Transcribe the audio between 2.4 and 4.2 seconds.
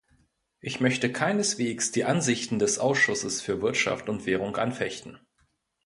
des Ausschusses für Wirtschaft